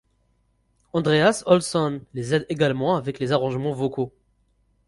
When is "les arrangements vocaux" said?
3.19-4.11